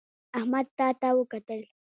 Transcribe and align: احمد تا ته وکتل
احمد 0.37 0.65
تا 0.77 0.87
ته 0.99 1.09
وکتل 1.17 1.61